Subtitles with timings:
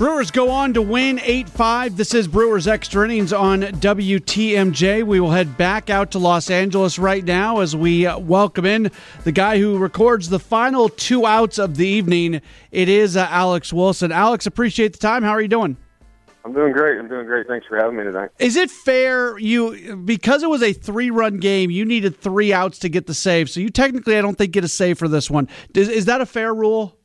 [0.00, 1.98] Brewers go on to win 8 5.
[1.98, 5.02] This is Brewers Extra Innings on WTMJ.
[5.02, 8.90] We will head back out to Los Angeles right now as we welcome in
[9.24, 12.40] the guy who records the final two outs of the evening.
[12.70, 14.10] It is uh, Alex Wilson.
[14.10, 15.22] Alex, appreciate the time.
[15.22, 15.76] How are you doing?
[16.46, 16.98] I'm doing great.
[16.98, 17.46] I'm doing great.
[17.46, 18.30] Thanks for having me tonight.
[18.38, 22.78] Is it fair you because it was a three run game, you needed three outs
[22.78, 23.50] to get the save.
[23.50, 25.46] So you technically I don't think get a save for this one.
[25.74, 26.96] Is, is that a fair rule?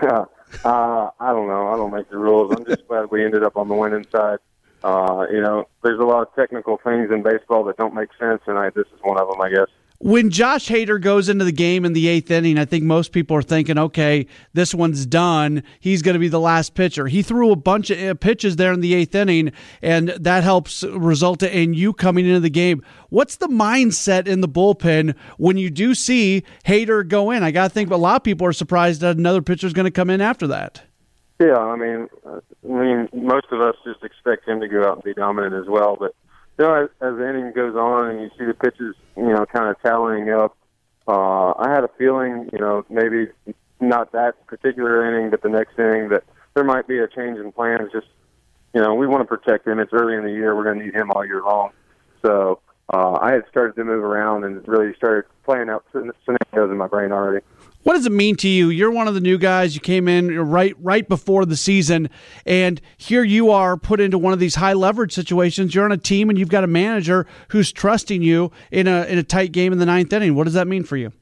[0.64, 1.68] Uh, I don't know.
[1.68, 2.54] I don't make the rules.
[2.54, 4.38] I'm just glad we ended up on the winning side.
[4.82, 8.40] Uh, you know, there's a lot of technical things in baseball that don't make sense,
[8.46, 9.68] and I, this is one of them, I guess
[10.02, 13.36] when Josh Hader goes into the game in the eighth inning, I think most people
[13.36, 15.62] are thinking, okay, this one's done.
[15.78, 17.06] He's going to be the last pitcher.
[17.06, 20.82] He threw a bunch of uh, pitches there in the eighth inning, and that helps
[20.84, 22.82] result in you coming into the game.
[23.10, 27.42] What's the mindset in the bullpen when you do see Hader go in?
[27.42, 29.84] I got to think a lot of people are surprised that another pitcher is going
[29.84, 30.82] to come in after that.
[31.38, 35.04] Yeah, I mean, I mean, most of us just expect him to go out and
[35.04, 36.14] be dominant as well, but
[36.58, 39.46] you know, as, as the inning goes on and you see the pitches, you know,
[39.46, 40.56] kind of tallying up,
[41.08, 43.28] uh, I had a feeling, you know, maybe
[43.80, 47.52] not that particular inning, but the next inning that there might be a change in
[47.52, 47.90] plans.
[47.92, 48.08] Just,
[48.74, 49.78] you know, we want to protect him.
[49.78, 50.54] It's early in the year.
[50.54, 51.70] We're going to need him all year long.
[52.22, 52.60] So
[52.92, 56.86] uh, I had started to move around and really started playing out scenarios in my
[56.86, 57.44] brain already.
[57.82, 58.68] What does it mean to you?
[58.68, 59.74] You're one of the new guys.
[59.74, 62.10] You came in right right before the season,
[62.44, 65.74] and here you are put into one of these high leverage situations.
[65.74, 69.16] You're on a team, and you've got a manager who's trusting you in a in
[69.16, 70.34] a tight game in the ninth inning.
[70.34, 71.12] What does that mean for you?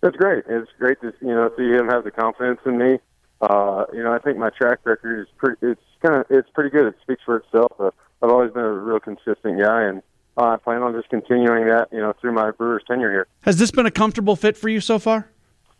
[0.00, 0.44] That's great.
[0.48, 2.98] It's great to you know see him have the confidence in me.
[3.42, 5.58] Uh, you know, I think my track record is pretty.
[5.60, 6.86] It's kind of it's pretty good.
[6.86, 7.72] It speaks for itself.
[7.78, 7.90] Uh,
[8.22, 10.02] I've always been a real consistent guy, and
[10.38, 11.88] uh, I plan on just continuing that.
[11.92, 13.26] You know, through my Brewers tenure here.
[13.42, 15.28] Has this been a comfortable fit for you so far?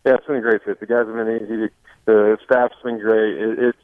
[0.05, 0.79] Yeah, it's been a great fit.
[0.79, 1.57] The guys have been easy.
[1.57, 1.69] To,
[2.05, 3.37] the staff's been great.
[3.37, 3.77] It, it's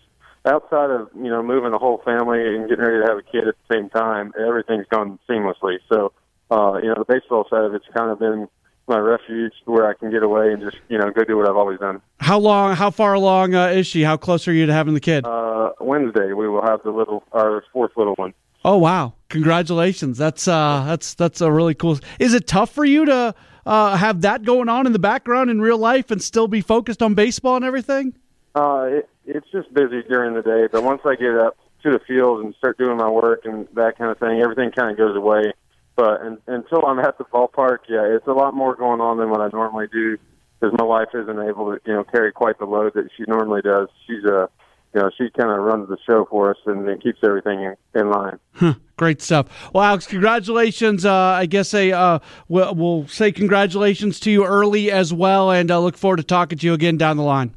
[0.45, 3.47] outside of you know moving the whole family and getting ready to have a kid
[3.47, 4.33] at the same time.
[4.39, 5.77] Everything's gone seamlessly.
[5.89, 6.13] So
[6.49, 8.47] uh, you know the baseball side of it's kind of been
[8.87, 11.57] my refuge where I can get away and just you know go do what I've
[11.57, 12.01] always done.
[12.19, 12.75] How long?
[12.75, 14.03] How far along uh, is she?
[14.03, 15.25] How close are you to having the kid?
[15.25, 18.33] Uh, Wednesday we will have the little our fourth little one.
[18.65, 19.13] Oh wow!
[19.29, 20.17] Congratulations.
[20.17, 21.99] That's uh, that's that's a really cool.
[22.19, 23.35] Is it tough for you to?
[23.67, 27.03] uh, have that going on in the background in real life and still be focused
[27.03, 28.15] on baseball and everything?
[28.55, 31.99] Uh, it, it's just busy during the day, but once I get up to the
[32.07, 35.15] field and start doing my work and that kind of thing, everything kind of goes
[35.17, 35.51] away.
[35.97, 39.29] But and, until I'm at the ballpark, yeah, it's a lot more going on than
[39.29, 40.17] what I normally do
[40.59, 43.61] because my wife isn't able to, you know, carry quite the load that she normally
[43.61, 43.89] does.
[44.07, 44.49] She's a
[44.97, 47.75] you know, she kind of runs the show for us and it keeps everything in,
[47.93, 48.39] in line.
[48.53, 49.45] Huh, great stuff.
[49.71, 51.05] Well, Alex, congratulations.
[51.05, 55.69] Uh, I guess I, uh, we'll, we'll, say congratulations to you early as well, and
[55.69, 57.53] uh, look forward to talking to you again down the line.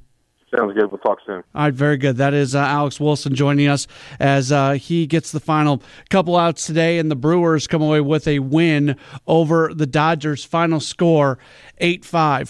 [0.56, 0.90] Sounds good.
[0.90, 1.42] We'll talk soon.
[1.54, 2.16] All right, very good.
[2.16, 3.86] That is uh, Alex Wilson joining us
[4.18, 8.26] as uh, he gets the final couple outs today, and the Brewers come away with
[8.26, 8.96] a win
[9.26, 10.44] over the Dodgers.
[10.44, 11.38] Final score
[11.78, 12.48] 8 5.